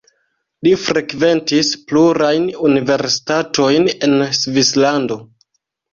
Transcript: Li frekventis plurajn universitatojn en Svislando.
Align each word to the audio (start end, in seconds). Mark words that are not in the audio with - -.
Li 0.67 0.71
frekventis 0.85 1.69
plurajn 1.91 2.49
universitatojn 2.71 3.87
en 4.09 4.17
Svislando. 4.39 5.25